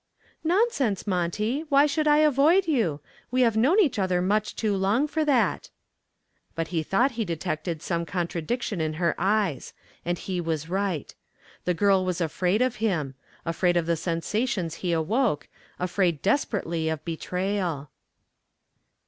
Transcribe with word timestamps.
"Nonsense, 0.43 1.05
Monty, 1.05 1.63
why 1.69 1.85
should 1.85 2.07
I 2.07 2.17
avoid 2.25 2.65
you? 2.67 3.01
We 3.29 3.41
have 3.41 3.55
known 3.55 3.77
one 3.77 3.91
another 3.99 4.19
much 4.19 4.55
too 4.55 4.75
long 4.75 5.07
for 5.07 5.23
that." 5.23 5.69
But 6.55 6.69
he 6.69 6.81
thought 6.81 7.11
he 7.21 7.23
detected 7.23 7.83
some 7.83 8.07
contradiction 8.07 8.81
in 8.81 8.93
her 8.93 9.13
eyes, 9.19 9.73
and 10.03 10.17
he 10.17 10.41
was 10.41 10.67
right. 10.69 11.13
The 11.65 11.75
girl 11.75 12.03
was 12.03 12.19
afraid 12.19 12.63
of 12.63 12.77
him, 12.77 13.13
afraid 13.45 13.77
of 13.77 13.85
the 13.85 13.95
sensations 13.95 14.73
he 14.81 14.91
awoke, 14.91 15.47
afraid 15.77 16.23
desperately 16.23 16.89
of 16.89 17.05
betrayal. 17.05 17.91